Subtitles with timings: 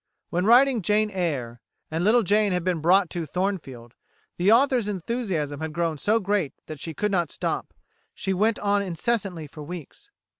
[0.29, 3.93] "[120:A] When writing "Jane Eyre," and little Jane had been brought to Thornfield,
[4.37, 7.71] the author's enthusiasm had grown so great that she could not stop.
[8.15, 10.09] She went on incessantly for weeks.